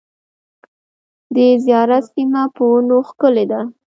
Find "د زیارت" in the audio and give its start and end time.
1.35-2.03